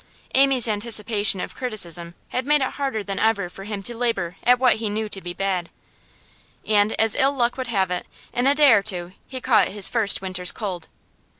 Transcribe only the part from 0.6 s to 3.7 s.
anticipation of criticism had made it harder than ever for